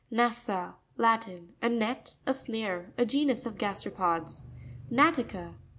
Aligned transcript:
Na'ssa.—Latin. 0.11 1.53
A 1.61 1.69
net, 1.69 2.15
a 2.25 2.33
snare. 2.33 2.91
genus 3.05 3.45
of 3.45 3.59
gasteropods. 3.59 4.45
Na'tica. 4.91 5.53